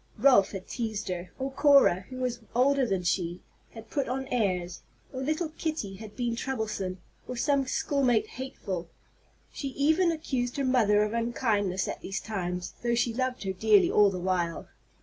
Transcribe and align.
Ralph 0.17 0.51
had 0.53 0.67
teased 0.67 1.09
her; 1.09 1.29
or 1.37 1.51
Cora, 1.51 2.05
who 2.09 2.17
was 2.17 2.39
older 2.55 2.87
than 2.87 3.03
she, 3.03 3.39
had 3.73 3.91
put 3.91 4.07
on 4.09 4.25
airs; 4.29 4.81
or 5.13 5.21
little 5.21 5.49
Kitty 5.49 5.97
had 5.97 6.15
been 6.15 6.35
troublesome, 6.35 6.97
or 7.27 7.37
some 7.37 7.67
schoolmate 7.67 8.25
"hateful." 8.25 8.89
She 9.53 9.67
even 9.67 10.11
accused 10.11 10.57
her 10.57 10.65
mother 10.65 11.03
of 11.03 11.13
unkindness 11.13 11.87
at 11.87 12.01
these 12.01 12.19
times, 12.19 12.73
though 12.81 12.95
she 12.95 13.13
loved 13.13 13.43
her 13.43 13.53
dearly 13.53 13.91
all 13.91 14.09
the 14.09 14.17
while. 14.17 14.69